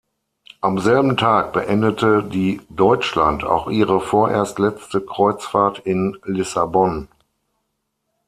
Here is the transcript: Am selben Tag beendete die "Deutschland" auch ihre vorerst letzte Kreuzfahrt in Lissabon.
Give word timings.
Am 0.61 0.79
selben 0.79 1.15
Tag 1.15 1.53
beendete 1.53 2.23
die 2.23 2.59
"Deutschland" 2.69 3.43
auch 3.43 3.67
ihre 3.69 3.99
vorerst 4.01 4.57
letzte 4.57 4.99
Kreuzfahrt 5.01 5.77
in 5.77 6.17
Lissabon. 6.25 7.07